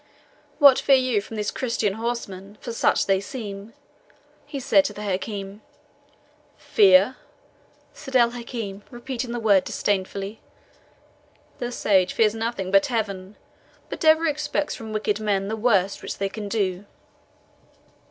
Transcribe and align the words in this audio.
"What 0.57 0.79
fear 0.79 0.95
you 0.97 1.21
from 1.21 1.35
these 1.37 1.51
Christian 1.51 1.93
horsemen, 1.93 2.57
for 2.59 2.73
such 2.73 3.05
they 3.05 3.19
seem?" 3.21 3.73
he 4.47 4.59
said 4.59 4.83
to 4.85 4.93
the 4.93 5.03
Hakim. 5.03 5.61
"Fear!" 6.57 7.17
said 7.93 8.15
El 8.15 8.31
Hakim, 8.31 8.81
repeating 8.89 9.31
the 9.31 9.39
word 9.39 9.63
disdainfully. 9.63 10.41
"The 11.59 11.71
sage 11.71 12.13
fears 12.13 12.33
nothing 12.33 12.71
but 12.71 12.87
Heaven, 12.87 13.37
but 13.89 14.03
ever 14.03 14.25
expects 14.27 14.73
from 14.73 14.91
wicked 14.91 15.19
men 15.19 15.49
the 15.49 15.55
worst 15.55 16.01
which 16.01 16.17
they 16.17 16.29
can 16.29 16.49
do." 16.49 16.85